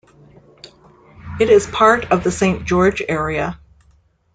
It 1.39 1.51
is 1.51 1.67
part 1.67 2.11
of 2.11 2.23
the 2.23 2.31
Saint 2.31 2.65
George 2.65 3.03
area. 3.07 3.59